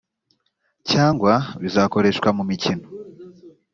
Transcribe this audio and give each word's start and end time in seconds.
cyangwa 0.89 1.33
bizakoreshwa 1.61 2.29
mu 2.37 2.43
mikino 2.49 2.85